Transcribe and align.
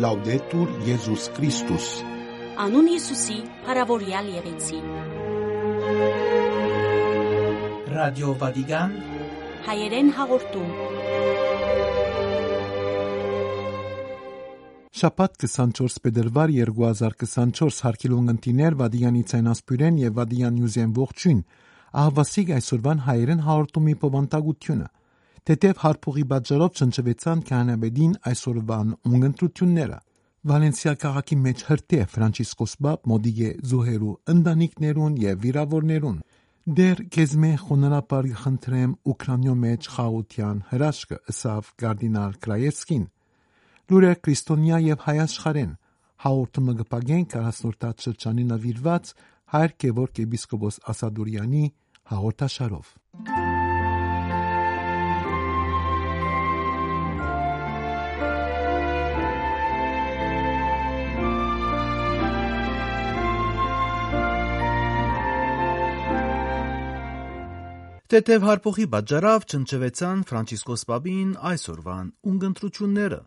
Լաուդետուր 0.00 0.70
Եզուս 0.86 1.24
Քրիստոս 1.36 1.86
Անուն 2.64 2.86
Հիսուսի, 2.88 3.34
հարավորյալ 3.66 4.30
եղեցի։ 4.32 4.78
Ռադիո 7.92 8.30
Վատիկան 8.42 8.94
Հայերեն 9.66 10.08
հաղորդում։ 10.16 10.70
Շաբաթ 15.02 15.36
24 15.44 16.00
փետրվար 16.06 16.54
2024 16.62 17.84
հարկելուն 17.88 18.34
ընտիներ 18.36 18.80
Վադիանի 18.80 19.22
ցայնասպյուրեն 19.34 20.00
եւ 20.06 20.18
Վադիան 20.22 20.58
նյուզեն 20.62 20.96
ողջույն։ 21.02 21.46
Ահավասիկ 22.00 22.56
այսօրվան 22.56 23.06
հայերեն 23.12 23.46
հաղորդումի 23.50 24.00
պոբանտագությունը։ 24.06 24.90
Տետև 25.42 25.80
հարփուղի 25.82 26.22
բաժարով 26.30 26.76
չնչվեցան 26.78 27.40
կանաբեդին 27.48 28.12
այսօրվան 28.30 28.90
ունգընտրությունները։ 29.08 29.96
Վալենսիա 30.50 30.92
քաղաքի 31.02 31.38
մեջ 31.46 31.64
հրտե 31.70 31.98
Ֆրանցիսկոս 32.12 32.74
Բաբ 32.86 33.08
մոդիգե 33.12 33.50
զուհերու 33.72 34.12
ընտանիքներուն 34.34 35.18
եւ 35.22 35.42
վիրավորներուն 35.42 36.22
դեր 36.78 37.02
քեզմե 37.16 37.50
խոնարհապար 37.64 38.30
խնդրեմ 38.42 38.94
ուկրաինո 39.12 39.54
մեջ 39.66 39.90
խաղության 39.96 40.62
հրաշքը 40.70 41.18
ըսավ 41.34 41.70
կարդինալ 41.82 42.38
Կրայևսկին 42.46 43.04
լուրը 43.92 44.12
քրիստոնյա 44.22 44.82
եւ 44.86 45.06
հայաշխարեն 45.10 45.76
հաղորդումը 46.22 46.76
գպագեն 46.82 47.24
40 47.34 48.06
շրջանի 48.06 48.46
նվիրված 48.54 49.14
հայր 49.58 49.78
Գևորգ 49.82 50.22
եպիսկոպոս 50.26 50.84
Ասադուրյանի 50.94 51.64
հաղորդաշարով 52.14 53.41
Տետև 68.12 68.42
հարփոխի 68.44 68.84
բաժարավ 68.92 69.44
չնչվեցան 69.48 70.22
Ֆրանցիսկոս 70.28 70.82
Պապին 70.88 71.28
այսօրվան 71.50 72.08
ունգընտրությունները։ 72.32 73.18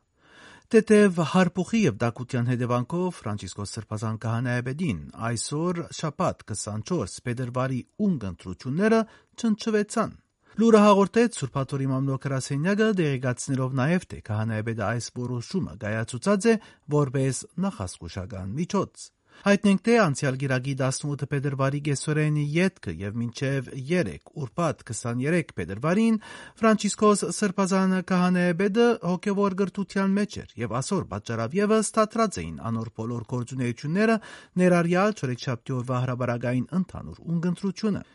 Տետև 0.75 1.17
հարփոխի 1.31 1.81
եւ 1.86 1.95
դակության 2.03 2.52
հետևանքով 2.52 3.08
Ֆրանցիսկոս 3.19 3.73
Սրբազան 3.78 4.19
քահանայապետին 4.25 5.00
այսօր 5.30 5.81
շաբաթ 6.02 6.45
24 6.53 7.17
փետրվարի 7.25 7.81
ունգընտրությունները 8.09 9.02
չնչվեցան։ 9.41 10.13
Լուրը 10.61 10.83
հաղորդեց 10.86 11.41
Սուրբաթորի 11.41 11.91
մամլոքրասենյակը 11.95 12.91
դեղեկացնելով 13.02 13.75
նաև 13.81 14.08
թե 14.13 14.22
քահանայապետը 14.30 14.88
այս 14.91 15.11
որոշումը 15.25 15.78
գայացուցած 15.81 16.50
է 16.53 16.58
որպես 17.00 17.44
նախասկուշական 17.66 18.56
միջոց։ 18.61 19.09
Հայտնենք 19.44 19.81
թե 19.86 19.95
անցյալ 20.02 20.38
գիրագի 20.41 20.73
18 20.81 21.28
փետրվարի 21.31 21.80
գեսորենի 21.88 22.45
յետքը 22.55 22.94
եւ 23.02 23.17
մինչեւ 23.22 23.67
3 23.89 24.14
ուրբաթ 24.41 24.83
23 24.89 25.53
փետրվարին 25.59 26.19
Ֆրանցիսկոս 26.61 27.23
Սրբազանը 27.39 28.02
քահանայապետը 28.11 28.88
հոգեվոր 29.11 29.58
գրթության 29.61 30.17
մեջ 30.19 30.38
էր 30.45 30.58
եւ 30.66 30.75
ասոր 30.81 31.08
պատճառավ 31.13 31.58
եւս 31.61 31.89
ստատրած 31.91 32.41
էին 32.45 32.58
անոր 32.72 32.91
բոլոր 33.02 33.30
գործունեությունները 33.36 34.19
ներառյալ 34.63 35.17
չորեքշաբթի 35.19 35.80
օրվա 35.81 36.03
հրաբարագային 36.06 36.69
ընդհանուր 36.80 37.25
ունգընտրությունը։ 37.36 38.06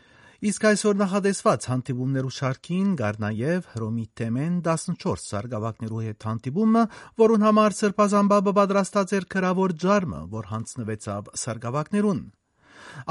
Իսկ 0.41 0.63
այսօր 0.65 0.95
նախադեсված 0.97 1.65
հանդիպումներու 1.69 2.31
շարքին 2.33 2.93
գար 2.97 3.17
նաև 3.21 3.65
Հռոմի 3.75 4.05
թեմեն 4.17 4.53
14 4.65 5.19
սարգսակներու 5.21 5.99
հետ 6.05 6.25
հանդիպումը, 6.27 6.81
որուն 7.21 7.45
համար 7.45 7.75
Սրբազանբաբը 7.79 8.53
պատրաստած 8.57 9.13
էր 9.17 9.27
քրավոր 9.35 9.75
ջարմը, 9.83 10.21
որ 10.31 10.47
հանձնվեցավ 10.53 11.29
սարգսակներուն։ 11.41 12.23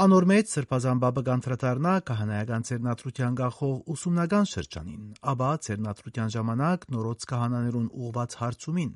Անոր 0.05 0.27
մեջ 0.31 0.51
Սրբազանբաբը 0.57 1.23
կանտրատարնա 1.31 1.93
քահանայական 2.11 2.67
ցերնատրության 2.67 3.39
գախող 3.39 3.79
ուսումնական 3.95 4.51
շրջանին, 4.51 5.07
ապա 5.31 5.53
ցերնատրության 5.71 6.35
ժամանակ 6.35 6.85
նորոց 6.97 7.25
քահանաներուն 7.31 7.87
ուղված 7.95 8.37
հարցումին։ 8.43 8.91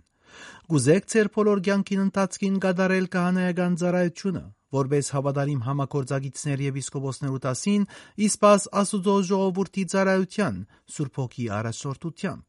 Գուզեք 0.75 1.09
ձեր 1.15 1.27
բոլոր 1.39 1.63
կյանքին 1.69 2.03
ընթացքին 2.09 2.55
կատարել 2.67 3.09
քահանայական 3.15 3.75
ծառայությունը, 3.79 4.43
որպես 4.75 5.11
հավատարիմ 5.15 5.61
համակորձագիցներ 5.65 6.63
եւ 6.65 6.79
իսկոպոսներու 6.81 7.41
տասին, 7.45 7.87
իսպաս 8.27 8.67
Աստուծո 8.81 9.15
ժողովրդի 9.29 9.83
ծառայության, 9.95 10.57
Սուրբ 10.95 11.21
Հոգի 11.21 11.45
առաջնորդությամբ 11.59 12.45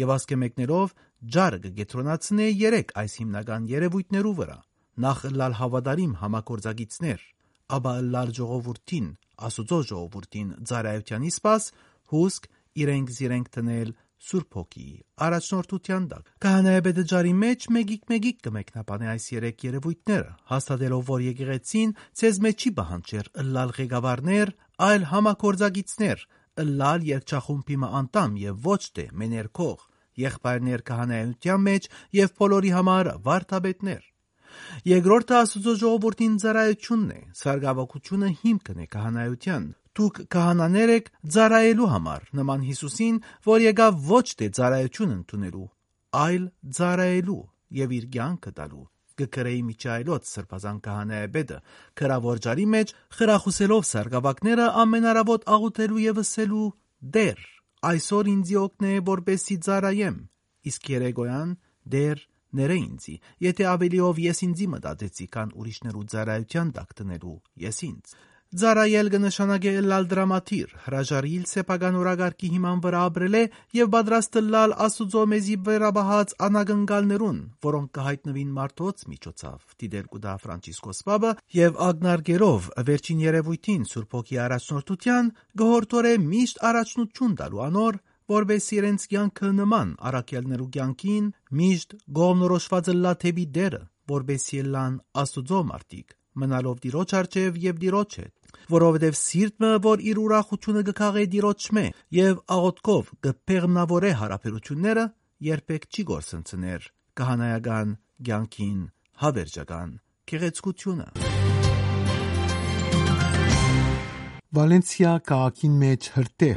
եւ 0.00 0.12
ասկե 0.16 0.36
մեկներով 0.40 0.94
ջարը 1.36 1.58
կգետրոնացնե 1.66 2.46
երեք 2.66 2.92
այս 3.02 3.12
հիմնական 3.20 3.68
երևույթներու 3.76 4.34
վրա. 4.40 4.58
նախ 4.96 5.18
լալ 5.36 5.54
հավատարիմ 5.60 6.12
համակորձագիցներ, 6.22 7.20
ապա 7.76 7.92
լալ 8.12 8.30
ժողովրդին, 8.38 9.08
Աստուծո 9.46 9.78
ժողովրդին 9.90 10.52
ծառայության 10.70 11.26
իսպաս, 11.30 11.64
հուսք 12.12 12.48
իրենք 12.80 13.12
զիրենք 13.16 13.50
տնել 13.56 13.90
Սուրբ 14.26 14.56
Հոգի 14.58 14.86
առաջնորդության 15.26 16.06
տակ։ 16.12 16.30
Քահանայապետը 16.44 17.02
ջարի 17.12 17.34
մեջ 17.42 17.66
մեգիկ-մեգիկ 17.76 18.40
կմեկնաբանի 18.46 19.10
այս 19.12 19.26
երեք 19.36 19.64
երևույթները, 19.66 20.32
հաստատելով, 20.50 21.04
որ 21.10 21.22
եկեղեցին 21.26 21.92
ցեզ 22.20 22.40
մեջ 22.46 22.64
չի 22.66 22.72
բանջեր 22.80 23.30
ըլլալ 23.44 23.74
ղեկավարներ, 23.76 24.52
այլ 24.86 25.06
համակորձագիցներ, 25.12 26.26
ըլլալ 26.66 27.06
երկչախումբի 27.12 27.78
անդամ 28.00 28.36
եւ 28.42 28.66
ոչ 28.66 28.82
թե 28.98 29.06
մեներքող, 29.22 29.86
եղբայրներ 30.26 30.84
քահանայության 30.90 31.64
մեջ 31.70 31.88
եւ 32.18 32.36
բոլորի 32.42 32.70
համար 32.80 33.10
վարդապետներ։ 33.30 34.04
Երկրորդը 34.88 35.34
Աստուծո 35.36 35.72
ժողովրդին 35.80 36.36
ծառայությունն 36.42 37.10
է, 37.16 37.20
սարգսակությունը 37.40 38.30
հիմքն 38.42 38.78
է 38.82 38.86
քահանայության։ 38.96 39.66
Դուք 39.96 40.20
քահանաներ 40.32 40.92
եք 40.96 41.06
ծառայելու 41.36 41.86
համար, 41.92 42.26
նման 42.40 42.66
Հիսուսին, 42.70 43.22
որ 43.46 43.64
եկավ 43.66 44.02
ոչ 44.10 44.26
թե 44.40 44.50
ծառայություն 44.58 45.14
ընդունելու, 45.16 45.68
այլ 46.26 46.44
ծառայելու 46.76 47.40
եւ 47.80 47.96
իր 47.96 48.04
կյանքը 48.16 48.52
տալու 48.60 48.84
գկրեի 49.16 49.60
միջայլոց 49.66 50.30
սրբազան 50.30 50.78
քահանայապետը 50.86 51.58
քրավոր 52.00 52.40
ջարի 52.46 52.66
մեջ 52.72 52.92
խրախուսելով 53.18 53.84
սարգսակները 53.90 54.66
ամենարավոտ 54.82 55.46
աղոթելու 55.56 56.02
եւ 56.04 56.20
ըսելու 56.22 56.66
դեր 57.16 57.40
այսօր 57.90 58.30
ինձ 58.34 58.52
օգնե 58.62 58.92
որպեսի 59.08 59.56
ծառայեմ 59.66 60.16
իսկ 60.70 60.90
երեգոյան 60.96 61.50
դեր 61.96 62.22
ները 62.60 62.76
ինձի 62.82 63.16
եթե 63.46 63.68
ավելիով 63.72 64.20
ես 64.26 64.38
ինձի 64.46 64.66
մտածեցի 64.76 65.26
կան 65.36 65.52
ուրիշներու 65.60 66.06
ծառայության 66.12 66.72
տակ 66.76 66.94
տնելու 67.00 67.36
ես 67.66 67.80
ինձ 67.88 68.16
Ձարայել 68.56 69.08
կնշանակե 69.12 69.72
լալ 69.84 70.06
դրամատիր, 70.08 70.70
հրաժարիլ 70.86 71.42
սեփական 71.50 71.96
օրագարկի 72.00 72.48
հիման 72.54 72.78
վրա 72.86 73.02
ապրել 73.08 73.36
է 73.36 73.42
եւ 73.76 73.90
պատրաստ 73.94 74.38
լալ 74.54 74.74
Աստուծո 74.86 75.24
մեզի 75.32 75.56
վերաբահած 75.66 76.32
անագնկալներուն, 76.46 77.42
որոնք 77.66 77.92
կհայտնվին 77.98 78.54
մարդոց 78.56 79.04
միջոցով։ 79.12 79.76
Դիդեր 79.82 80.08
կուդա 80.16 80.34
Ֆրանցիսկոս 80.46 81.02
Պապը 81.10 81.34
եւ 81.58 81.80
ագնարգերով 81.90 82.72
վերջին 82.88 83.22
երևույթին 83.26 83.86
Սուրբ 83.92 84.16
Հոգի 84.16 84.42
առաջնորդության 84.46 85.32
գողորտորե 85.60 86.16
միշտ 86.32 86.62
առաջնություն 86.72 87.38
տալու 87.44 87.64
անոր 87.68 88.02
որպես 88.36 88.74
իրենց 88.80 89.10
կյանքը 89.12 89.50
նման 89.60 89.96
արակելներու 90.10 90.72
կյանքին 90.78 91.32
միշտ 91.60 91.98
գողնորոշված 92.20 92.94
լա 93.04 93.18
թեպի 93.26 93.50
դերը, 93.58 93.82
որպես 94.16 94.52
ելան 94.56 95.02
Աստուծո 95.26 95.66
մարդիկ 95.72 96.16
մնալով 96.40 96.80
դիրոջ 96.84 97.12
արջև 97.18 97.58
եւ 97.62 97.78
դիրոջ 97.82 98.16
հետ, 98.20 98.32
որովհետեւ 98.72 99.18
սիրտը, 99.20 99.70
որ 99.86 100.02
իր 100.10 100.20
ուրախությունը 100.22 100.82
կքաղե 100.90 101.24
դիրոջ 101.36 101.68
մե 101.76 101.86
եւ 102.16 102.40
աղոթքով 102.56 103.12
կփեղմնավորե 103.26 104.10
հարաբերությունները, 104.22 105.04
երբեք 105.50 105.86
չի 105.92 106.06
գործընծներ 106.10 106.90
կահանայական 107.16 107.96
ցանկին 108.26 108.80
հավերժական 109.20 109.90
քեղեցկությունը։ 110.30 111.06
Վալենսիա 114.56 115.12
քաղաքին 115.28 115.74
մեջ 115.82 116.08
հրտե 116.16 116.50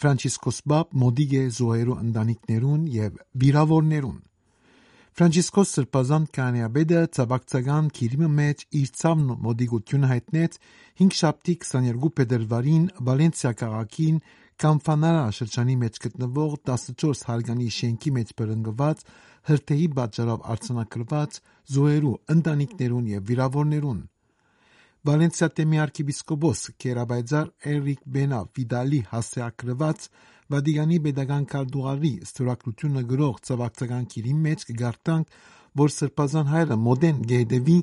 Ֆրանցիսկոս 0.00 0.58
Բաբ 0.70 0.92
մոդիգե 1.02 1.42
զոհերու 1.56 1.96
ընտանիքներուն 2.04 2.84
եւ 2.94 3.18
վիրավորներուն 3.42 4.18
Ֆրանցիսկոս 5.18 5.70
Սրբազան 5.74 6.26
կանյաբեդը 6.36 7.00
ցավակցական 7.16 7.86
քիրիմը 7.96 8.28
մեջ 8.34 8.60
իր 8.80 8.90
ցավն 9.00 9.32
մոդիգությունը 9.46 10.10
հայտնեց 10.10 10.58
5 11.00 11.16
շաբթի 11.20 11.54
22 11.64 12.10
փետրվարին 12.20 12.84
Վալենսիա 13.08 13.52
քաղաքին 13.62 14.20
Կամֆանարա 14.64 15.24
շրջանի 15.40 15.76
մեջ 15.82 16.00
գտնվող 16.04 16.54
14 16.70 17.26
հարգանի 17.30 17.68
շենքի 17.80 18.14
մեջ 18.20 18.32
բռնկված 18.40 19.04
հրթեհի 19.50 19.90
պատճառով 19.98 20.48
արձանագրված 20.54 21.38
զոհերու 21.74 22.16
ընտանիքներուն 22.36 23.12
եւ 23.16 23.28
վիրավորներուն 23.30 24.00
Վալենսիա 25.10 25.46
թեմի 25.56 25.78
arczepiskopos 25.80 26.66
Կերաբայձար 26.84 27.46
Էրիկ 27.74 28.02
Բենա 28.14 28.40
Վիդալի 28.56 28.98
հասցեակրված 29.10 30.10
Վատիկանի 30.50 30.96
pedagogan 31.06 31.44
քարտուղարի 31.50 32.12
ստորագրությունը 32.26 33.02
գրող 33.10 33.36
ցավակցական 33.48 34.06
քիրի 34.14 34.32
մեջ 34.46 34.64
կգարտանք 34.70 35.34
որ 35.80 35.92
սրբազան 35.94 36.48
հայրը 36.50 36.78
մոդեն 36.86 37.20
գեհդեվի 37.30 37.76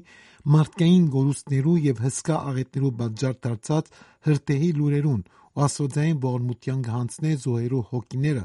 մարդկային 0.57 1.05
գորուստներու 1.13 1.75
եւ 1.85 2.01
հսկա 2.07 2.39
աղետներու 2.51 2.91
բաժար 3.01 3.37
դարձած 3.47 3.91
հրտեհի 4.27 4.71
լուրերուն 4.79 5.21
ու 5.57 5.63
աստվածային 5.67 6.19
ողորմության 6.27 6.83
գանցնե 6.87 7.31
զոհերու 7.45 7.85
հոգիները 7.93 8.43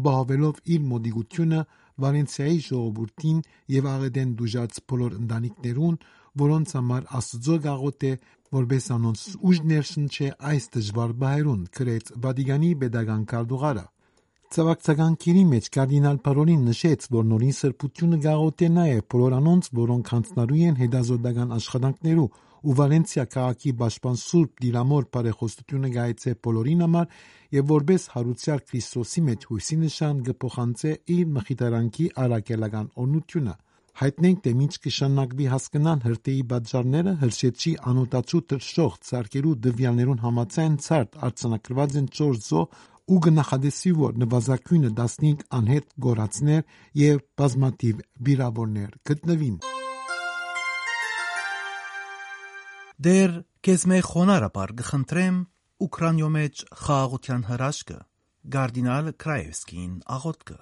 ապահովելով 0.00 0.64
իր 0.76 0.82
մոդիգությունը 0.90 1.60
Վալենսիայի 2.00 2.58
ժողովրդին 2.64 3.38
եւ 3.76 3.88
աղեդեն 3.90 4.30
դուժած 4.40 4.78
բոլոր 4.90 5.16
ընտանիքներուն, 5.20 5.96
որոնց 6.38 6.74
համար 6.78 7.06
Աստծո 7.20 7.56
գաղութ 7.66 8.04
է, 8.10 8.12
որբես 8.54 8.84
անոնց 8.96 9.22
ուժ 9.50 9.62
ներշնչե 9.70 10.28
այս 10.50 10.68
դժվար 10.74 11.16
բահերուն, 11.22 11.62
գրեց 11.78 12.12
Վատիկանի 12.24 12.70
pedagogan 12.82 13.24
քարտուղարը։ 13.30 13.86
Ցավակցական 14.50 15.12
քիրի 15.22 15.42
մեջ 15.46 15.66
կարդինալ 15.76 16.16
Պարոլին 16.26 16.62
նշեց, 16.66 17.04
որ 17.14 17.26
նորին 17.30 17.54
սրբությունը 17.54 18.16
գաղութ 18.24 18.64
է 18.66 18.70
նաև 18.76 19.04
բոլոր 19.14 19.36
անոնց, 19.36 19.68
որոնք 19.80 20.10
հանցնարու 20.10 20.62
են 20.70 20.80
հետազոտական 20.80 21.52
աշխատանքներու 21.54 22.24
ու 22.60 22.74
Վալենսիա 22.80 23.24
քաղաքի 23.34 23.70
պաշտպան 23.80 24.18
Սուրբ 24.20 24.58
Դիրամոր 24.64 25.06
բարեխոսությունը 25.14 25.90
գայցե 25.94 26.34
բոլորին 26.44 26.84
համար 26.84 27.06
եւ 27.56 27.70
որբես 27.70 28.02
հարուցյալ 28.14 28.60
Քրիստոսի 28.70 29.22
մեջ 29.30 29.46
հույսի 29.50 29.78
նշան 29.86 30.20
կփոխանցե 30.26 30.92
իր 31.14 31.32
մխիթարանքի 31.38 32.10
արակելական 32.26 32.90
օրնությունը 33.04 33.54
հայտնենք 34.00 34.38
թե 34.44 34.50
ինչ 34.64 34.74
կշանակվի 34.84 35.46
հասկանան 35.52 35.98
հրտեի 36.06 36.44
բաժարները 36.50 37.12
հրշեցի 37.20 37.72
անոտացու 37.90 38.38
տրշող 38.52 38.94
ցարկերու 39.08 39.52
դվյալներուն 39.66 40.22
համացան 40.22 40.78
ցարտ 40.86 41.18
արցանակրված 41.28 41.96
են 42.00 42.06
4 42.20 42.38
զո 42.46 42.62
ու 43.10 43.18
գնահատեսի 43.26 43.92
որ 43.98 44.16
նվազագույնը 44.22 44.92
15 45.00 45.44
անհետ 45.58 45.92
գորացներ 46.06 46.64
եւ 47.00 47.20
բազմատիվ 47.42 48.00
վիրավորներ 48.30 48.96
գտնվին 49.10 49.60
Դեր 53.10 53.36
քեզ 53.68 53.86
մե 53.92 54.00
խոնարհապար 54.08 54.74
գխնդրեմ 54.80 55.44
Ուկրաինո 55.90 56.32
մեջ 56.40 56.64
խաղաղության 56.86 57.46
հրաշքը 57.52 58.00
Գարդինալ 58.56 59.14
Կրայևսկին 59.20 59.94
աղոթքը 60.16 60.60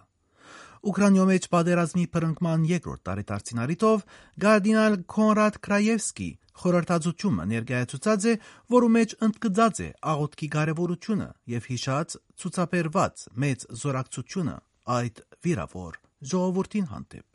Ուկրաինո 0.88 1.24
մեջ 1.28 1.46
պատերազմի 1.52 2.04
փրկման 2.14 2.62
երկրորդ 2.68 3.02
տարեդարձին 3.08 3.62
առիթով 3.64 4.04
Գարդինալ 4.44 4.94
Կոնրադ 5.14 5.58
Կրայևսկի 5.66 6.28
խորհրդածությունը 6.58 7.46
ներկայացուցած 7.52 8.26
է, 8.32 8.34
որու 8.74 8.90
մեջ 8.96 9.14
ընդգծած 9.28 9.80
է 9.84 9.88
աղոթքի 10.12 10.48
կարևորությունը 10.54 11.28
եւ 11.54 11.68
հիշած 11.72 12.16
ցուցաբերված 12.42 13.24
մեծ 13.44 13.66
զորակցությունը 13.82 14.56
այդ 14.98 15.24
վիրավոր 15.44 15.98
ժողովրդին 16.32 16.86
հանդեպ։ 16.92 17.26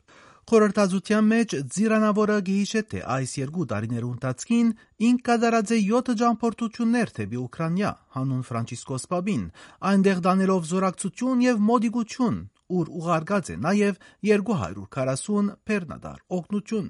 Խորհրդածության 0.44 1.28
մեջ 1.30 1.52
Ձիրանավորը 1.74 2.34
գիհիշե 2.46 2.80
թե 2.92 2.98
այս 3.14 3.30
երկու 3.38 3.64
տարիներու 3.70 4.10
ընթացքին 4.14 4.72
ինք 5.08 5.22
կատարած 5.28 5.70
է 5.72 5.78
7 5.84 6.16
ճամփորդություններ 6.20 7.12
թեպի 7.18 7.38
Ուկրաինա 7.44 7.92
հանուն 8.16 8.42
Ֆրանցիսկոս 8.48 9.08
Պապին, 9.14 9.46
այնտեղ 9.90 10.20
դանելով 10.26 10.68
զորակցություն 10.74 11.46
եւ 11.46 11.64
մոդիգություն, 11.70 12.36
ուր 12.72 12.92
ուղարկած 13.00 13.50
է 13.54 13.56
նաեւ 13.64 13.98
240 14.28 15.50
բեռնադար 15.68 16.22
օգնություն։ 16.38 16.88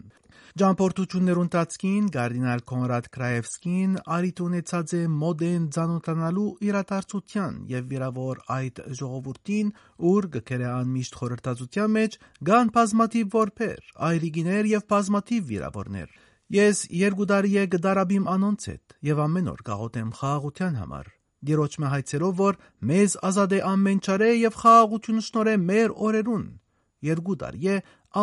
Ճամփորդություններու 0.61 1.43
ընթացքին 1.45 2.11
Գարդինալ 2.15 2.61
Կոնրադ 2.71 3.07
Կրայևսկին 3.15 3.95
արիտ 4.17 4.43
ունեցած 4.45 4.93
է 4.99 5.01
մոդեն 5.15 5.65
ցանոթանալու 5.77 6.45
իրադարձության 6.69 7.57
եւ 7.73 7.89
վիրավոր 7.95 8.43
այդ 8.59 8.79
ժողովրդին, 9.01 9.73
ուր 10.11 10.29
գկերը 10.37 10.69
անմիշտ 10.75 11.19
խորհրդածության 11.23 11.93
մեջ 11.99 12.17
գան 12.51 12.73
բազմատիվ 12.79 13.35
որբեր, 13.35 13.83
այրիգիներ 14.11 14.71
եւ 14.75 14.87
բազմատիվ 14.95 15.51
վիրավորներ։ 15.51 16.17
Ես 16.55 16.87
երկու 17.03 17.29
տարի 17.35 17.55
է 17.65 17.69
գդարաբիմ 17.75 18.33
անոնց 18.37 18.71
հետ 18.71 18.99
եւ 19.11 19.27
ամեն 19.27 19.53
օր 19.57 19.69
գաղութեմ 19.75 20.17
խաղաղության 20.23 20.83
համար։ 20.85 21.15
Դիրոջ 21.45 21.77
մե 21.83 21.91
հայցերով 21.95 22.35
որ 22.41 22.59
մեզ 22.91 23.17
ազատ 23.29 23.55
է 23.55 23.61
ամեն 23.71 24.01
չարե 24.05 24.31
եւ 24.35 24.59
խաղաղությունը 24.61 25.25
շնորհե 25.29 25.55
մեր 25.65 25.95
օրերուն։ 26.09 26.45
Երկու 27.05 27.37
տարի 27.45 27.75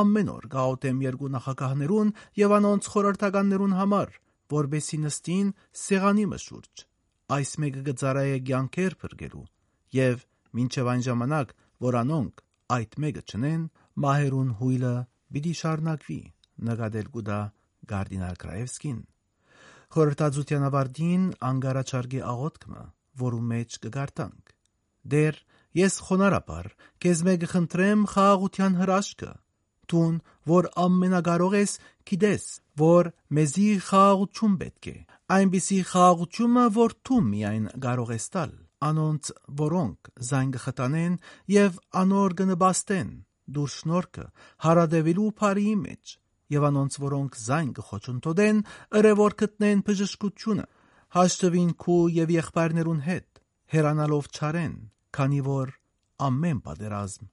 ամեն 0.02 0.30
օր 0.32 0.46
գաղութեմ 0.56 1.02
երկու 1.06 1.32
նախագահներուն 1.36 2.14
եւ 2.42 2.54
անոնց 2.58 2.88
խորհրդականներուն 2.92 3.76
համար, 3.82 4.14
որբեսի 4.52 4.98
նստին 5.06 5.50
սեղանի 5.82 6.26
մշուրջ։ 6.32 6.86
Այս 7.32 7.52
մեկը 7.64 7.82
գծարայ 7.92 8.28
է 8.32 8.40
ցանկեր 8.52 8.96
փրկելու 9.02 9.46
եւ 9.96 10.24
մինչեւ 10.58 10.90
այն 10.92 11.04
ժամանակ, 11.08 11.54
որ 11.86 11.98
անոնք 12.02 12.44
այդ 12.76 12.98
մեկը 13.04 13.24
չնեն, 13.32 13.62
մահերուն 14.02 14.52
հույլը 14.62 14.96
պիտի 15.36 15.54
շարնակվի 15.62 16.20
նկատել 16.72 17.08
գուտա 17.16 17.40
Գարդինալ 17.92 18.36
Կրայևսկին։ 18.42 19.00
Խորհրդածության 19.92 20.66
ավարտին 20.68 21.24
անգարաչարգի 21.52 22.22
աղոթքը, 22.32 22.84
որու 23.22 23.46
մեջ 23.52 23.80
կգարտանք։ 23.86 24.56
Դեր 25.12 25.40
ես 25.82 26.02
խոնարհապար, 26.08 26.68
քեզ 27.02 27.24
մեկ 27.28 27.48
խնդրեմ 27.52 28.04
խաղաղության 28.12 28.78
հրաշքը, 28.82 29.32
Տուն, 29.92 30.20
որ 30.48 30.68
ամենակարող 30.80 31.56
ես, 31.58 31.72
գիտես, 32.08 32.44
որ 32.80 33.10
մեզի 33.36 33.66
խաղաղություն 33.88 34.54
պետք 34.62 34.88
է։ 34.92 34.94
Այնպիսի 35.36 35.80
խաղաղությունը, 35.92 36.64
որ 36.78 36.96
դու 37.10 37.20
միայն 37.28 37.66
կարող 37.86 38.14
ես 38.16 38.28
տալ, 38.36 38.54
անոնց, 38.88 39.32
որոնք 39.62 40.12
զայն 40.30 40.54
կխտանեն 40.56 41.18
եւ 41.56 41.80
անոր 42.02 42.36
կնբաստեն, 42.40 43.12
դուր 43.52 43.72
շնորհքը 43.76 44.26
հարադեվելու 44.66 45.30
բարիի 45.42 45.76
մեջ, 45.82 46.16
եւ 46.56 46.68
անոնց, 46.72 46.98
որոնք 47.04 47.38
զայն 47.42 47.72
կխոչընդոտեն, 47.82 48.64
ըրևոր 49.02 49.36
գտնեն 49.42 49.84
բժշկությունը, 49.92 50.66
հաշտվին 51.12 51.72
քու 51.76 52.04
եւ 52.16 52.30
եղբայրներուն 52.32 53.00
հետ, 53.04 53.40
հերանալով 53.74 54.28
չարեն, 54.32 54.76
քանի 55.12 55.40
որ 55.44 55.74
ամեն 56.28 56.62
պատերազմ 56.68 57.26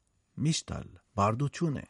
միշտալ 0.47 0.89
բարդություն 1.15 1.77
է։ 1.79 1.85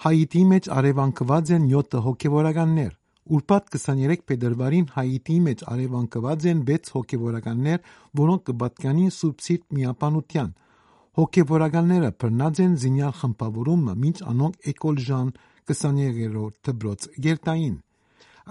Հայիտի 0.00 0.42
մեջ 0.54 0.70
արևանկված 0.80 1.52
են 1.58 1.68
7 1.74 2.00
հոգևորականներ։ 2.08 2.92
Ուրբաթ 3.36 3.68
23 3.76 4.24
փետրվարին 4.30 4.86
Հայիտիի 4.96 5.40
մեջ 5.50 5.66
արևանկված 5.76 6.48
են 6.54 6.64
6 6.72 6.94
հոգևորականներ, 6.96 7.84
որոնք 8.24 8.48
կպատկանին 8.48 9.12
Սուրբ 9.20 9.44
Սիրտ 9.44 9.66
միապանության։ 9.76 10.54
Հոգևորականները 11.20 12.08
բռնած 12.22 12.58
են 12.64 12.74
զինյալ 12.80 13.10
խմբավորումը, 13.18 13.94
մինչ 14.04 14.20
անոնք 14.30 14.68
Էկոլ 14.70 15.00
Ժան 15.04 15.32
23-րդ 15.68 16.54
դբրոց 16.68 17.04
գերտային։ 17.26 17.74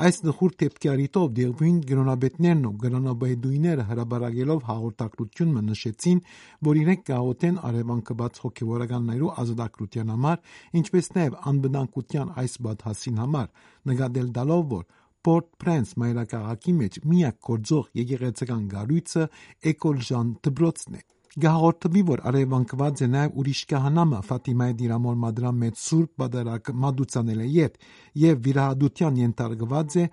Այս 0.05 0.19
նխուր 0.27 0.53
դեպքի 0.61 0.91
առիթով 0.91 1.31
դեղույն 1.39 1.79
գրոնաբետներն 1.89 2.61
ու 2.69 2.73
գրոնաբեդուիները 2.85 3.87
հրաբարակելով 3.89 4.61
հաղորդակցությունը 4.69 5.65
նշեցին, 5.71 6.21
որ 6.69 6.81
իրենք 6.83 7.03
գաղութեն 7.09 7.59
արևանկված 7.73 8.41
հոգևորականներու 8.45 9.33
ազատագրության 9.49 10.13
համար, 10.13 10.39
ինչպես 10.83 11.13
նաև 11.17 11.43
անբնակության 11.53 12.33
այս 12.45 12.57
բադհասին 12.69 13.21
համար, 13.25 13.53
նկատել 13.89 14.33
դալով, 14.37 14.65
որ 14.77 14.89
Port-Prince 15.25 15.97
մայրաքաղաքի 16.05 16.79
մեջ 16.85 17.05
միակ 17.09 17.45
գործող 17.49 17.93
եկեղեցական 18.05 18.67
գարույցը 18.77 19.31
Էկոլ 19.73 20.03
Ժան 20.09 20.35
դբրոցն 20.45 21.01
է 21.01 21.09
գահորտմի 21.37 22.01
որ 22.09 22.21
արևանքված 22.29 23.01
է 23.05 23.07
նաև 23.13 23.35
ուրիշ 23.41 23.59
կահանամը 23.69 24.19
Ֆատիմայի 24.29 24.75
դիրամոր 24.79 25.17
մադրամ 25.23 25.59
մեծ 25.63 25.81
սուրբ 25.81 26.11
բادرակ 26.21 26.71
մադուցանել 26.83 27.43
է 27.45 27.49
իդ 27.63 27.75
եւ 28.23 28.39
վիրահատության 28.47 29.19
ենթարկված 29.21 29.97
է 29.99 30.05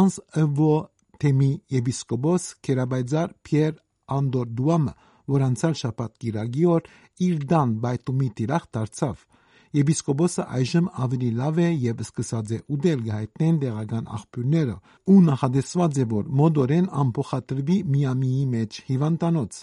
անս 0.00 0.16
ըվո 0.42 0.76
թեմի 1.22 1.50
եպիսկոպոս 1.76 2.46
Կերաբայձար 2.68 3.34
Պիեր 3.48 3.74
Անդոր 4.16 4.48
Դուամը 4.62 4.94
որ 5.32 5.44
անցալ 5.48 5.76
շաբաթ 5.82 6.16
գիրագի 6.24 6.64
օր 6.76 6.88
իր 7.26 7.44
դան 7.52 7.76
բայտումի 7.84 8.30
տիրախ 8.40 8.64
դարձավ 8.76 9.28
Եպիսկոպոսը 9.72 10.44
այժմ 10.56 10.88
ավելի 11.04 11.28
լավ 11.36 11.60
է 11.62 11.68
եւ 11.82 12.00
սկսած 12.04 12.50
է 12.52 12.58
ուդել 12.76 13.04
գայտնեն 13.06 13.60
դեղական 13.62 14.10
աղբյուրները 14.18 14.74
ու 15.12 15.20
նախադեсված 15.28 16.00
է 16.02 16.08
որ 16.12 16.32
մոդորեն 16.42 16.90
ամփոխատրվի 17.02 17.78
Միամիի 17.94 18.42
մեջ 18.56 18.80
հիվանդանոց 18.90 19.62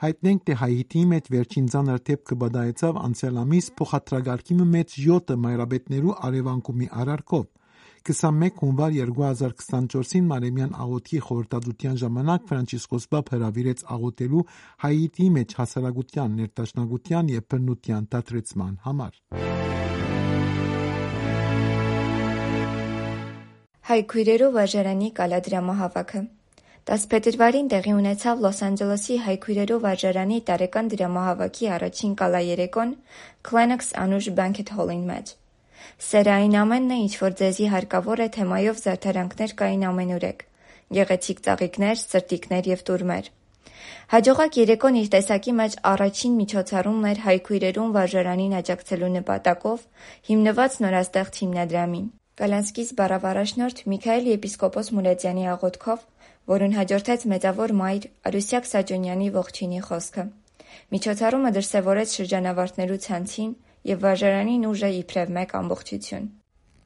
Հայտնենք, 0.00 0.44
թե 0.48 0.54
Հայիթիի 0.56 1.00
մեջ 1.10 1.26
վերջին 1.28 1.64
ցաներ 1.72 1.98
դեպքը 2.08 2.36
բադայեցավ 2.40 3.00
անցյալ 3.00 3.40
ամիս 3.40 3.66
փոխադրագարկի 3.80 4.54
մեջ 4.70 4.94
7 4.96 5.34
մայրաբետներու 5.42 6.14
արևանկումի 6.28 6.88
արարքով։ 7.02 7.44
21 8.08 8.62
հունվար 8.62 8.96
2024-ին 8.96 10.24
Մարեմյան 10.30 10.72
աղոթքի 10.86 11.20
խորհրդածության 11.28 12.00
ժամանակ 12.00 12.48
Ֆրանցիսկոս 12.48 13.06
Պապ 13.12 13.34
հրավիրեց 13.36 13.84
աղոթելու 14.00 14.46
Հայիթիի 14.88 15.30
մեջ 15.36 15.54
հասարակության 15.60 16.34
ներտաշնակության 16.40 17.32
եւ 17.36 17.46
բնության 17.52 18.10
դադրեցման 18.16 18.74
համար։ 18.88 19.22
Հայ 23.90 24.02
քույրերով 24.14 24.52
վաժարանի 24.56 25.08
կալադրամահավաքը 25.20 26.28
10 26.88 27.02
փետրվարին 27.12 27.66
տեղի 27.68 27.92
ունեցավ 27.92 28.38
Լոս 28.40 28.58
Անջելեսի 28.66 29.16
հայքույրերով 29.24 29.82
վարժարանի 29.84 30.38
տարեկան 30.48 30.86
դրամահավաքի 30.92 31.66
առաջին 31.76 32.12
կալաերեկոն 32.20 32.94
Kleenex 33.48 33.90
անուշ 34.02 34.28
Banquet 34.38 34.72
Hall-ին 34.76 35.02
մեջ։ 35.10 35.32
«Սերը 36.06 36.32
այն 36.36 36.54
ամենն 36.62 36.94
է, 36.96 36.98
ինչ 37.04 37.14
որ 37.20 37.36
ձեզի 37.40 37.66
հարկավոր 37.74 38.22
է» 38.24 38.28
թեմայով 38.36 38.80
զարդարանքներ 38.84 39.52
կային 39.60 39.84
ամենուրեք՝ 39.90 40.40
գեղեցիկ 40.96 41.42
ծաղիկներ, 41.44 41.96
սրտիկներ 42.00 42.70
և 42.72 42.80
տուրմեր։ 42.88 43.28
Հաջողակ 44.10 44.56
երեկոն 44.60 44.96
իր 45.00 45.10
տեսակի 45.14 45.52
մեջ 45.60 45.76
առաջին 45.90 46.32
միջոցառումն 46.40 47.10
էր 47.10 47.20
հայքույրերում 47.26 47.92
վարժարանին 47.96 48.56
աջակցելու 48.60 49.12
նպատակով 49.20 49.84
հիմնված 50.30 50.80
նորաստեղծ 50.84 51.42
հիմնադրամին։ 51.44 52.08
Կալանսկիս 52.40 52.90
բառավ 52.98 53.24
Միքայել 53.92 54.28
եպիսկոպոս 54.30 54.86
Մուրադյանի 54.96 55.44
աղոթքով, 55.54 56.04
որին 56.48 56.76
հաջորդեց 56.80 57.24
Մեծավոր 57.30 57.72
մայր 57.80 58.06
Արուսյակ 58.30 58.68
Սաճոնյանի 58.70 59.28
ողջույնի 59.36 59.80
խոսքը։ 59.86 60.24
Միջոցառումը 60.94 61.50
դրսևորեց 61.56 62.14
շրջանավարտներու 62.18 63.00
ցանցին 63.06 63.50
և 63.90 64.04
վարժարանին 64.04 64.66
ուժը 64.70 64.90
իբրև 65.00 65.32
մեկ 65.36 65.54
ամբողջություն։ 65.60 66.28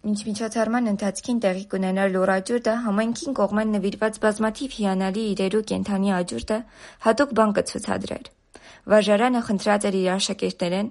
Մինչ 0.04 0.20
միջոցառման 0.28 0.88
ընթացքին 0.90 1.38
տեղի 1.44 1.62
կունենար 1.72 2.10
լուռ 2.14 2.30
աճուրդը, 2.34 2.72
համայնքին 2.84 3.36
կողմեն 3.38 3.70
նվիրված 3.74 4.18
բազմաթիվ 4.24 4.74
հիանալի 4.78 5.24
իրերու 5.34 5.62
կենդանի 5.70 6.12
աճուրդը 6.18 6.58
հատուկ 7.06 7.32
բան 7.40 7.54
կցուցադրեր։ 7.58 8.28
Վարժարանը 8.94 9.40
խնդրած 9.48 9.88
էր 9.88 9.98
իր 10.00 10.08
աշակերտներէն 10.14 10.90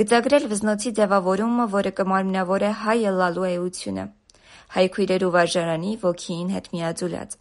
գծագրել 0.00 0.48
վզնոցի 0.54 0.90
ձևավորումը, 0.96 1.66
որը 1.76 1.92
կմարմնավորե 2.00 2.70
հայ 2.84 2.98
ըլլալու 3.12 3.48
էությունը՝ 3.52 4.04
հայքույրերու 4.74 5.32
վարժարանի 5.36 5.92
ոգիին 6.08 6.54
հետ 6.56 6.70
միաձուլած։ 6.74 7.36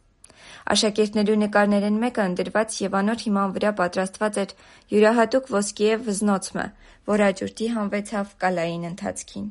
Աշակերտներու 0.63 1.35
նկարներէն 1.43 1.97
մեկը 2.03 2.25
ընտրված 2.29 2.75
եւ 2.83 2.93
անոր 2.99 3.23
հիման 3.23 3.53
վրա 3.57 3.71
պատրաստված 3.79 4.37
էր 4.43 4.53
յուրահատուկ 4.93 5.49
ոսկիեւ 5.55 6.05
վզնոցմը, 6.07 6.65
որ 7.11 7.23
աճուրդի 7.27 7.67
հանվեցաւ 7.73 8.31
կալային 8.43 8.87
ընթացքին։ 8.93 9.47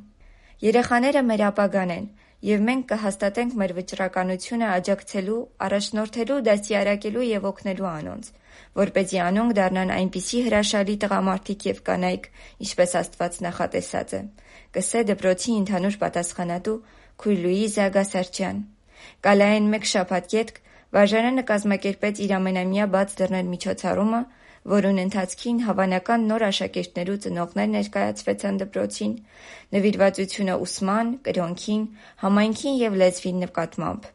Երեխաները 0.63 1.23
մեր 1.29 1.43
ապագան 1.53 1.93
են, 1.93 2.07
եւ 2.43 2.63
մենք 2.67 2.87
կհաստատենք 2.91 3.53
մեր 3.61 3.73
վճռականությունը 3.77 4.69
աջակցելու, 4.77 5.43
առաջնորդելու, 5.67 6.39
դաստիարակելու 6.49 7.27
եւ 7.29 7.45
օգնելու 7.53 7.89
անոնց, 7.93 8.31
որպեսզի 8.83 9.21
անոնք 9.27 9.55
դառնան 9.59 9.93
այնպիսի 9.97 10.41
հրաշալի 10.49 10.97
տղամարդիկ 11.05 11.67
եւ 11.69 11.79
կանայք, 11.87 12.27
ինչպես 12.67 12.97
Աստված 13.03 13.39
նախատեսած 13.47 14.17
է, 14.19 14.21
կ'ըսէ 14.75 15.05
դպրոցի 15.13 15.57
ընդհանուր 15.63 15.97
պատասխանատու 16.03 16.77
քույր 17.23 17.39
Լուիզա 17.47 17.87
Գասարչյան։ 17.99 18.61
Կալային 19.23 19.73
մեկ 19.77 19.89
շաբաթ 19.93 20.37
ետք 20.43 20.63
վարժարանը 20.93 21.43
կազմակերպեց 21.49 22.19
իր 22.21 22.33
ամենամյա 22.37 22.87
«Բաց 22.93 23.13
դռներ» 23.19 23.47
միջոցառումը, 23.49 24.19
որուն 24.73 24.99
ընթացքին 25.03 25.63
հավանական 25.67 26.27
նոր 26.29 26.45
աշակերտներու 26.49 27.17
ծնողներ 27.25 27.71
ներկայացվեցան 27.73 28.59
դպրոցին՝ 28.63 29.15
նվիրվածությունը 29.77 30.59
ուսման, 30.67 31.15
կրօնքին, 31.29 31.83
համայնքին 32.25 32.77
եւ 32.83 33.01
լեզվին 33.03 33.41
նկատմամբ։ 33.47 34.11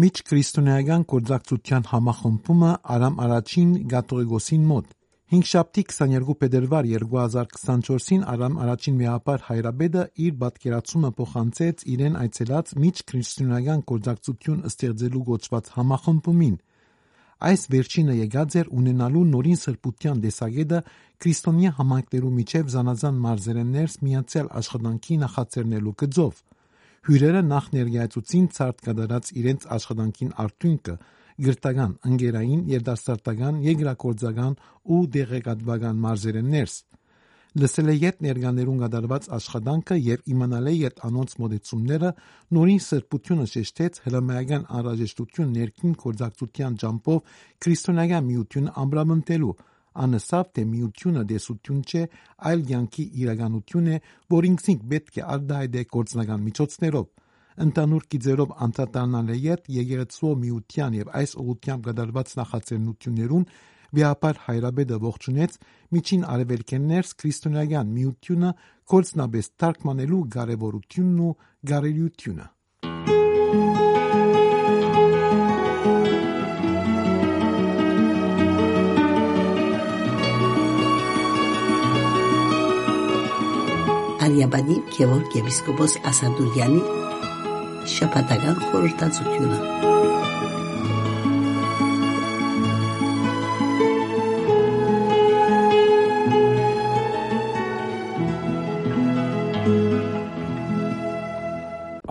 Միջքրիստոնեական 0.00 1.02
գործակցության 1.10 1.90
համախմբումը 1.90 2.72
Արամ 2.94 3.20
Արաչին 3.24 3.70
Գաթողիկոսին 3.90 4.68
մոտ 4.70 4.99
Հինգշաբթի 5.30 5.82
22 5.86 6.34
փետրվար 6.40 6.86
2024-ին 6.90 8.22
Արամ 8.32 8.56
Արաչին 8.64 8.94
Մեհապար 8.98 9.44
Հայրաբեդը 9.46 10.02
իր 10.24 10.32
պատկերացումը 10.40 11.10
փոխանցեց 11.20 11.84
իրեն 11.92 12.16
այցելած 12.18 12.72
Միջքրիստոնեական 12.84 13.84
գործակցություն 13.90 14.64
ստեղծելու 14.70 15.22
գոչված 15.28 15.70
համախմբումին։ 15.76 16.56
Այս 17.50 17.62
վերջինը 17.76 18.16
եկած 18.22 18.56
էր 18.58 18.72
ունենալու 18.80 19.24
նորին 19.30 19.60
սրբության 19.62 20.24
տեսակետը 20.26 20.82
քրիստոնյա 21.22 21.72
համայնքներու 21.78 22.34
միջև 22.40 22.74
զանազան 22.74 23.22
մարզերեն 23.30 23.72
ներս 23.78 23.96
միացյալ 24.10 24.52
աշխատանքի 24.64 25.20
նախաձեռնելու 25.22 25.94
գծով։ 26.02 26.42
Հյուրերը 27.06 27.46
նախ 27.54 27.70
ներկայացուցին 27.78 28.50
ցարտ 28.58 28.84
կատարած 28.90 29.34
իրենց 29.40 29.70
աշխատանքին 29.78 30.36
արդյունքը 30.42 30.98
գրթական, 31.46 31.96
ընկերային, 32.10 32.62
երիտասարդական, 32.74 33.60
երկրագործական 33.66 34.56
ու 34.90 35.00
տեղեկատվական 35.16 36.00
մարզերեն 36.04 36.50
ներս։ 36.54 36.74
Լսել 37.60 37.88
է 37.90 37.94
յետ 37.98 38.20
ներկաներուն 38.22 38.82
կատարված 38.84 39.24
աշխատանքը 39.34 39.96
եւ 40.06 40.28
իմանալ 40.30 40.68
է 40.70 40.74
յետ 40.76 41.00
անոնց 41.08 41.32
մոդեցումները 41.42 42.10
նորին 42.56 42.82
սրբությունը 42.84 43.46
շեշտեց 43.54 43.98
հրամայական 44.04 44.66
անհրաժեշտություն 44.78 45.50
ներքին 45.56 45.96
գործակցության 46.04 46.76
ջամփով 46.84 47.34
քրիստոնեական 47.66 48.28
միությունը 48.30 48.74
ամբրամնտելու 48.84 49.56
անսավ 50.00 50.50
թե 50.54 50.64
միությունը 50.70 51.24
դեսություն 51.30 51.80
չէ, 51.90 52.02
այլ 52.50 52.60
յանքի 52.70 53.04
իրականություն 53.24 53.88
է, 53.90 53.96
որ 54.30 54.48
ինքնին 54.50 54.80
պետք 54.92 55.18
է 55.18 55.24
արտահայտե 55.34 55.84
գործնական 55.96 56.44
միջոցներով։ 56.46 57.06
Ընդհանուր 57.60 58.04
գիծերով 58.12 58.52
անդրադառնալ 58.64 59.30
է 59.34 59.34
յետ 59.36 59.66
եկեղեցու 59.74 60.30
միության 60.44 60.94
եւ 60.96 61.08
այս 61.20 61.34
ուղությամբ 61.42 61.88
կատարված 61.90 62.30
նախաձեռնություններուն 62.40 63.44
Վիապար 63.90 64.40
Հայրաբեդը 64.46 64.98
ողջունեց 65.02 65.58
միջին 65.96 66.24
արևելքեն 66.34 66.86
ներս 66.92 67.12
քրիստոնեական 67.20 67.92
միությունը 67.98 68.52
կորցնաբես 68.94 69.50
թարգմանելու 69.60 70.22
կարևորությունն 70.36 71.20
ու 71.26 71.34
գարելյությունը։ 71.70 72.46
Արիաբանի 84.30 84.76
Գևորգ 84.94 85.38
եպիսկոպոս 85.40 86.00
Ասադուրյանի 86.06 87.09
շաբաթական 87.90 88.58
խորհրդածությունը 88.64 89.58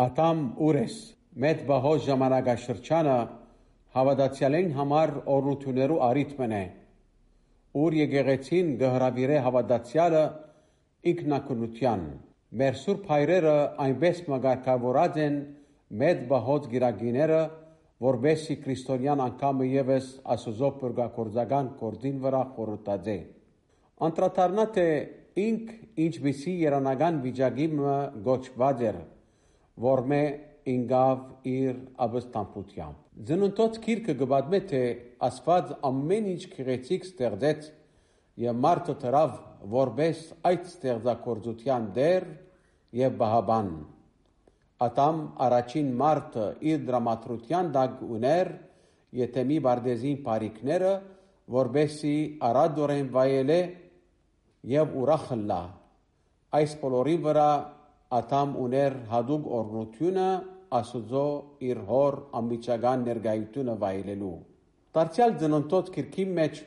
Ատամ 0.05 0.41
ուրես 0.69 0.95
մեծ 1.43 1.61
բահոս 1.69 2.01
ժամանակաշրջանը 2.09 3.17
հավատացյալին 3.99 4.73
համար 4.79 5.13
օրնություններու 5.35 5.99
արիթմն 6.09 6.55
է 6.57 6.63
ուր 7.83 7.95
եկեղեցին 7.99 8.73
գհրավիրե 8.81 9.37
հավատացյալը 9.47 10.25
ինքնակնության 11.13 12.03
մեր 12.59 12.77
սուրբ 12.83 13.07
հայրերը 13.13 13.55
այնպես 13.85 14.21
մագարկավորած 14.33 15.19
են 15.29 15.39
մեծ 15.89 16.19
բահոց 16.29 16.67
գիրագիները 16.73 17.39
որբեսի 18.05 18.55
քրիստոնյան 18.63 19.23
անգամը 19.25 19.69
եւս 19.69 20.09
ասոզո 20.35 20.69
փրկակորձական 20.81 21.71
կորձին 21.79 22.19
վրա 22.25 22.43
խորտած 22.57 23.09
է 23.13 23.17
անդրադառնա 24.07 24.65
թե 24.75 24.85
ինք 25.45 25.73
ինչպիսի 26.05 26.53
երանական 26.61 27.19
վիճակի 27.25 27.67
գոչված 28.29 28.85
էր 28.91 29.01
որ 29.89 30.05
մե 30.13 30.21
ինգավ 30.69 31.19
իր 31.49 31.75
abստամբությամբ 32.05 33.27
զնունտոց 33.29 33.77
քիրքը 33.83 34.15
գբադմե 34.21 34.59
թե 34.71 34.81
ասված 35.27 35.71
ամեն 35.89 36.27
ինչ 36.33 36.41
քիրեցիկ 36.55 37.07
ստեղծեց 37.09 37.69
եւ 38.45 38.59
մարդը 38.65 38.95
դրավ 39.03 39.37
որբես 39.73 40.25
այդ 40.49 40.67
ստեղծագործության 40.69 41.87
դեր 41.97 42.27
եւ 42.99 43.17
բահաբան 43.23 43.71
ատամ 44.87 45.17
առաջին 45.47 45.89
մարդը 46.01 46.45
իր 46.71 46.85
դրամատրության 46.89 47.73
դակ 47.75 48.03
ուներ 48.19 48.53
եթե 49.19 49.43
մի 49.49 49.57
բարդեզին 49.65 50.21
բարիկները 50.27 50.93
որբեսի 51.59 52.15
արադորեն 52.49 53.11
վայելե 53.15 53.59
եւ 54.75 54.95
ուրախլա 55.01 55.59
այս 56.59 56.71
բոլորի 56.83 57.17
վրա 57.25 57.49
Աթամ 58.09 58.55
ուներ 58.57 58.93
հadoop 59.09 59.43
օրնությունը 59.53 60.29
Աստծո 60.77 61.25
իր 61.65 61.81
հոր 61.89 62.15
ամբիջական 62.39 63.03
ներգայությունը 63.05 63.75
վայելելու։ 63.83 64.31
Դարձյալ 64.97 65.35
ծննդոց 65.43 65.91
քրքի 65.93 66.25
մեջ 66.39 66.59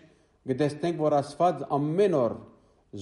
գտեսնենք, 0.52 1.02
որ 1.02 1.16
Աստված 1.18 1.64
ամեն 1.78 2.16
օր 2.18 2.36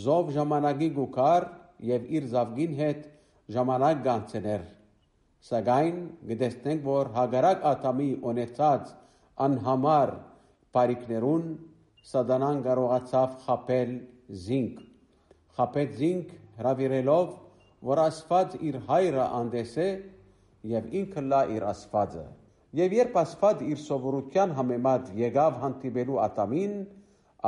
զով 0.04 0.32
ժամանակի 0.38 0.88
գուքար 0.96 1.48
եւ 1.90 2.10
իր 2.16 2.28
զավգին 2.32 2.74
հետ 2.80 3.06
ժամանակ 3.56 4.02
գանցներ։ 4.08 4.64
Սակայն 5.48 6.00
գտեսնենք, 6.28 6.82
որ 6.84 7.10
հագարակ 7.16 7.62
Աթամի 7.70 8.08
ունեցած 8.30 8.90
անհամար 9.46 10.10
բարիկներուն 10.76 11.46
սատանան 12.10 12.60
կարողացավ 12.66 13.38
խապել 13.46 13.94
զինք։ 14.44 14.82
Խապեց 15.56 15.96
զինք 16.00 16.34
հravirելով 16.60 17.32
որ 17.90 18.02
Աստված 18.04 18.58
իր 18.68 18.78
հայրը 18.90 19.26
անդես 19.40 19.74
է 19.80 19.88
եւ 20.74 20.94
ինքը 21.00 21.22
լա 21.30 21.40
իր 21.56 21.66
Աստվածը։ 21.70 22.24
Եվ 22.80 22.96
երբ 23.00 23.16
Աստված 23.24 23.62
իր 23.66 23.78
սովորության 23.82 24.56
համեմատ 24.60 25.12
եկավ 25.18 25.60
հանդիպելու 25.64 26.18
Ադամին, 26.26 26.74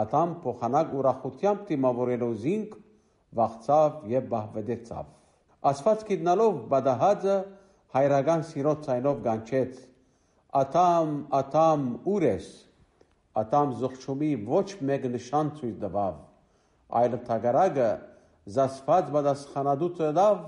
Ադամ 0.03 0.31
փոխանակ 0.43 0.95
ուրախությամբ 0.99 1.67
դիմավորելով 1.69 2.33
զինք 2.43 2.77
վախցավ 3.37 3.99
եւ 4.13 4.31
բահվեցավ։ 4.33 5.11
Աստված 5.73 6.07
գտնալով 6.09 6.57
բադահածը 6.73 7.37
հայրական 7.93 8.45
սիրո 8.49 8.75
ցայնով 8.87 9.19
գանչեց. 9.27 9.81
Ադամ, 10.63 11.13
Ադամ, 11.39 11.85
ուր 12.13 12.27
ես։ 12.29 12.49
Ադամ 13.43 13.75
զողջումի 13.81 14.31
ոչ 14.53 14.67
մեկ 14.91 15.07
նշան 15.17 15.53
ցույց 15.59 15.77
տվավ, 15.85 16.17
այլ 17.03 17.19
թագարակը 17.29 17.91
զասված 18.57 19.13
բադասխանադու 19.17 19.91
տվավ 20.01 20.41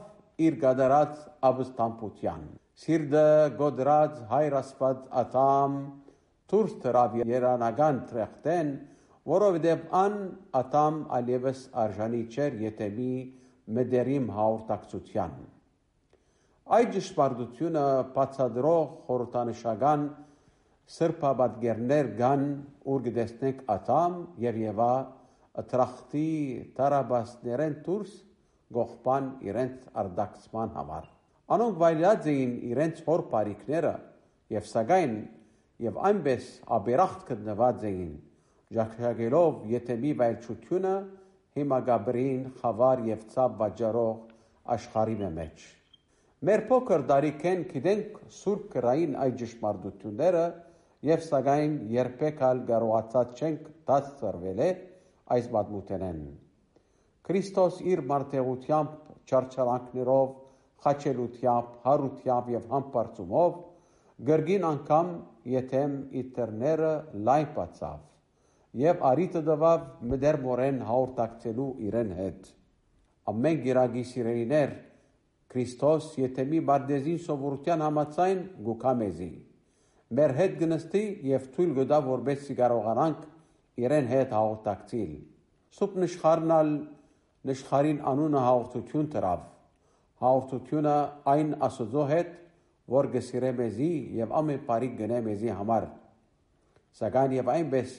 իր 0.44 0.58
գադարած 0.64 1.20
աբստամպության։ 1.50 2.48
Սիրդը 2.84 3.28
գոդրած 3.60 4.16
հայր 4.32 4.58
ասված 4.60 5.04
Ադամ 5.24 5.78
դուրս 6.52 6.74
թրավ 6.84 7.14
երանական 7.24 8.00
տրեխտեն 8.10 8.74
որովհետև 9.30 9.84
ան 9.96 10.16
ատամ 10.58 10.96
ալևս 11.18 11.60
արժանի 11.82 12.22
չէր 12.34 12.56
յետեմի 12.64 13.12
մդերիմ 13.76 14.26
հաղորդակցության։ 14.38 15.36
Այդ 16.64 16.94
ճշմարտությունը 16.94 17.80
բացադրող 18.14 18.84
խորհրդանշական 19.04 20.04
սրբաբադգերներ 20.94 22.08
կան, 22.20 22.46
ուր 22.88 23.02
գտեսնենք 23.08 23.60
ատամ 23.74 24.16
եւ 24.44 24.60
Եվա 24.62 24.94
տրախտի 25.72 26.30
տարաբասներեն 26.78 27.76
դուրս 27.84 28.16
գողբան 28.78 29.28
իրենց 29.50 29.92
արդակցման 30.04 30.74
համար։ 30.78 31.12
Անոնք 31.58 31.78
վայելած 31.84 32.30
էին 32.32 32.56
իրենց 32.72 33.04
հոր 33.10 33.26
բարիկները 33.36 33.94
եւ 34.56 34.68
սակայն 34.72 35.14
եւ 35.84 36.02
այնպես 36.08 36.50
աբերախտ 36.80 37.28
գտնված 37.34 37.88
էին 37.92 38.12
Ժակշագելով 38.74 39.62
եթեմի 39.76 40.16
վայրչությունը 40.24 40.96
հիմա 41.60 41.84
գաբրին 41.92 42.44
խավար 42.58 43.06
եւ 43.12 43.30
ցավ 43.36 43.56
վաճառող 43.60 44.20
աշխարհի 44.80 45.32
մեջ։ 45.38 45.72
Մեր 46.44 46.62
փոքր 46.68 47.02
դարիքեն 47.08 47.60
գիտենք 47.70 48.16
սուրբ 48.36 48.64
կրային 48.72 49.12
այդ 49.24 49.36
ճշմարտությունները 49.40 50.42
եւ 51.08 51.22
սակայն 51.26 51.76
երբեք 51.94 52.42
ալ 52.48 52.60
կարողացած 52.70 53.40
չենք 53.40 53.70
դաս 53.90 54.10
ծրվել 54.18 54.60
է 54.64 54.68
այս 55.36 55.48
մատմութենեն։ 55.54 56.20
Քրիստոս 57.28 57.80
իր 57.94 58.04
մարտեղությամբ, 58.10 58.92
չարչարանքներով, 59.24 60.36
խաչելությամբ, 60.84 61.74
հարությամբ 61.88 62.54
եւ 62.58 62.70
համբարձումով 62.74 63.58
գրգին 64.30 64.70
անգամ 64.74 65.12
եթեմ 65.54 65.98
իթերները 66.24 66.94
լայն 67.28 67.52
բացավ 67.56 68.80
եւ 68.84 69.06
արիտը 69.14 69.48
դվավ 69.48 69.92
մդեր 70.12 70.44
մորեն 70.44 70.82
հաղորդակցելու 70.90 71.70
իրեն 71.88 72.18
հետ։ 72.20 72.50
Ամեն 73.32 73.62
գիրագի 73.64 74.10
սիրելիներ 74.10 74.82
Քրիստոս 75.54 76.06
եթե 76.18 76.44
մի 76.50 76.60
բարդեզին 76.68 77.18
սովորության 77.24 77.82
համացայն 77.84 78.40
գուկամեզի 78.66 79.28
մեր 80.18 80.34
հետ 80.38 80.56
գնստի 80.60 81.02
եւ 81.30 81.46
թույլ 81.54 81.74
գտա 81.78 81.98
որբեսի 82.08 82.56
կարողանանք 82.60 83.20
իրեն 83.84 84.08
հետ 84.10 84.34
հաղորդակցիլ։ 84.34 85.12
Սուպ 85.74 85.94
նշխարնալ 86.04 86.72
նշխարին 87.50 88.00
անունը 88.10 88.42
հաղորդություն 88.44 89.08
տրավ։ 89.14 89.44
Հաղորդությունը 90.24 90.96
այն 91.34 91.54
ասոձո 91.68 92.04
հետ, 92.10 92.34
որ 92.94 93.10
գսիրե 93.14 93.52
մեզի 93.62 93.92
եւ 94.20 94.34
ամեն 94.40 94.66
բարի 94.68 94.90
գնե 94.98 95.20
մեզի 95.28 95.54
համար։ 95.60 95.88
Սակայն 96.98 97.38
եւ 97.38 97.54
այնպես 97.54 97.94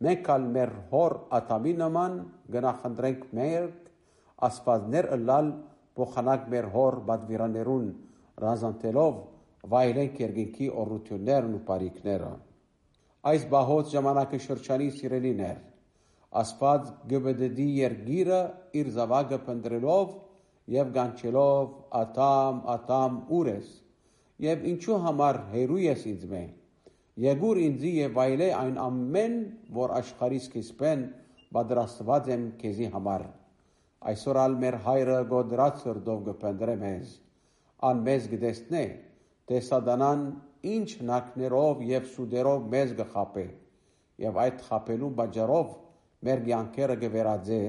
Մենք 0.00 0.28
ալ 0.32 0.44
մեր 0.54 0.70
հոր 0.90 1.14
ատամի 1.36 1.72
նման 1.76 2.14
գնախնդրենք 2.54 3.24
մեր 3.36 3.66
ասպազներ 4.46 5.08
ըլալ 5.16 5.50
փոխանակ 6.00 6.50
մեր 6.54 6.68
հոր 6.74 6.98
բադվիրաներուն 7.08 7.88
ռազանտելով 8.44 9.16
վայրենք 9.74 10.20
երկինքի 10.24 10.68
օրություններն 10.82 11.56
ու 11.56 11.64
բարիկները։ 11.70 12.30
Այս 13.30 13.48
բահոց 13.54 13.90
ժամանակը 13.94 14.40
շրջանի 14.46 14.92
սիրելիներ 15.00 15.58
ասպազ 16.40 16.92
գբդդի 17.10 17.66
երգիրը 17.80 18.40
իր 18.80 18.94
զավակը 18.96 19.38
փնտրելով 19.48 20.14
եւ 20.76 20.94
գանչելով 20.94 21.74
ատամ 22.00 22.62
ատամ 22.76 23.20
ուրես 23.40 23.74
եւ 24.46 24.64
ինչու 24.72 25.02
համար 25.08 25.40
հերույ 25.52 25.84
ես 25.90 26.06
ինձ 26.14 26.26
մեն 26.30 26.50
Եկուր 27.20 27.58
ինձի 27.60 27.90
եւ 27.96 28.12
վայելե 28.16 28.46
այն 28.56 28.76
ամեն, 28.80 29.34
որ 29.76 29.92
աշխարհի 29.98 30.38
սկիզբեն 30.40 31.02
պատրաստված 31.56 32.30
եմ 32.32 32.46
քեզի 32.62 32.88
համար։ 32.94 33.24
Այսօր 34.00 34.38
ալ 34.40 34.54
մեր 34.60 34.76
հայրը 34.86 35.16
գոդրած 35.30 35.80
սրդով 35.84 36.20
գպնդրե 36.30 36.76
մեզ։ 36.80 37.10
Ան 37.88 37.98
մեզ 38.06 38.28
գտեսնե, 38.32 38.84
թե 39.50 39.58
սատանան 39.66 40.22
ինչ 40.70 40.88
նակներով 41.10 41.82
եւ 41.88 42.06
սուդերով 42.14 42.64
մեզ 42.74 42.94
գխապե։ 43.00 43.44
Եվ 44.24 44.40
այդ 44.44 44.64
խապելու 44.68 45.10
բաժարով 45.20 45.74
մեր 46.28 46.42
ցանկերը 46.46 46.96
գվերածե 47.04 47.60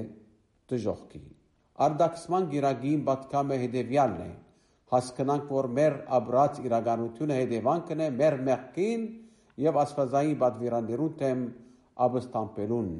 դժողքի։ 0.72 1.22
Արդակսման 1.88 2.48
գիրագին 2.52 3.04
պատկամը 3.08 3.60
հետևյալն 3.64 4.24
է։ 4.24 4.32
Հասկանանք, 4.92 5.52
որ 5.52 5.68
մեր 5.76 5.94
աբրած 6.20 6.58
իրականությունը 6.68 7.38
հետևանքն 7.42 8.02
է 8.06 8.08
մեր 8.22 8.38
մեղքին 8.48 9.06
եւ 9.66 9.78
աստվածային 9.82 10.40
բադվիրաններուն 10.42 11.14
թեմ 11.22 11.46
աբստամպելուն 12.06 12.90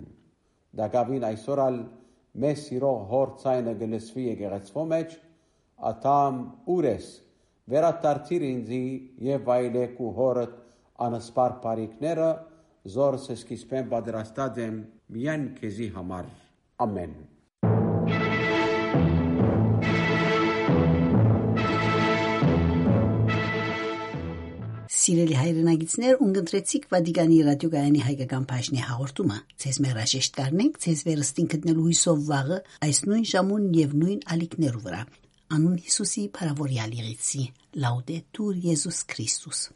դակավին 0.81 1.27
այսօր 1.29 1.61
ալ 1.63 1.77
մեզ 2.41 2.63
սիրող 2.67 3.03
հոր 3.11 3.33
ցայնը 3.43 3.75
գլսվի 3.83 4.25
եկեղեցվո 4.29 4.85
մեջ 4.93 5.17
ատամ 5.93 6.39
ուրես 6.77 7.09
վերադարձիր 7.73 8.47
ինձի 8.49 8.85
եւ 9.29 9.45
վայելեք 9.49 10.01
ու 10.07 10.13
հորդ 10.19 10.57
անսպար 11.07 11.59
բարիկները 11.67 12.31
զորս 12.97 13.29
սկիզբեն 13.37 13.93
պատրաստած 13.93 14.63
եմ 14.65 14.81
միայն 15.17 15.47
քեզի 15.61 15.89
համար 15.99 16.31
ամեն 16.87 17.15
Սիրելի 25.03 25.35
հայրենագիտներ, 25.35 26.19
ունգընտրեցիք 26.23 26.85
Վատիկանի 26.93 27.39
ռադիոգայանի 27.49 28.03
հայկական 28.07 28.45
բաժնի 28.53 28.85
հաղորդումը։ 28.87 29.39
Ձեզ 29.65 29.81
մերաժեշտ 29.83 30.37
կարնենք, 30.37 30.79
ձեզ 30.85 31.03
վերստին 31.09 31.49
գտնելու 31.57 31.87
հույսով 31.89 32.23
վաղը 32.29 32.61
այս 32.87 33.03
նույն 33.09 33.27
ժամուն 33.33 33.67
եւ 33.81 33.99
նույն 34.03 34.23
ալիքներու 34.37 34.85
վրա։ 34.87 35.03
Անուն 35.59 35.77
Հիսուսի 35.89 36.29
փարավորյալ 36.39 36.97
եղեցի։ 37.03 37.45
Լաուդետուր 37.83 38.65
Եզուս 38.71 39.05
Քրիստոս։ 39.11 39.67